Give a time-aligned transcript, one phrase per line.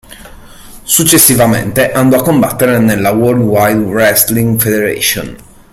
[0.83, 5.35] Successivamente andò a combattere nella World Wide Wrestling Federation.